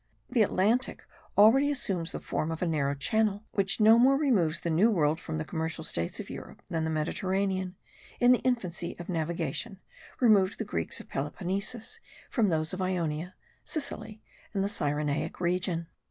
The 0.31 0.41
Atlantic 0.41 1.03
already 1.37 1.69
assumes 1.69 2.11
the 2.11 2.19
form 2.19 2.49
of 2.51 2.63
a 2.63 2.67
narrow 2.67 2.95
channel 2.95 3.43
which 3.51 3.79
no 3.79 3.99
more 3.99 4.17
removes 4.17 4.61
the 4.61 4.71
New 4.71 4.89
World 4.89 5.19
from 5.19 5.37
the 5.37 5.45
commercial 5.45 5.83
states 5.83 6.19
of 6.19 6.27
Europe, 6.27 6.63
than 6.69 6.85
the 6.85 6.89
Mediterranean, 6.89 7.75
in 8.19 8.31
the 8.31 8.39
infancy 8.39 8.95
of 8.97 9.09
navigation, 9.09 9.79
removed 10.19 10.57
the 10.57 10.65
Greeks 10.65 10.99
of 10.99 11.07
Peloponnesus 11.07 11.99
from 12.31 12.49
those 12.49 12.73
of 12.73 12.81
Ionia, 12.81 13.35
Sicily, 13.63 14.23
and 14.55 14.63
the 14.63 14.67
Cyrenaic 14.69 15.39
region. 15.39 15.85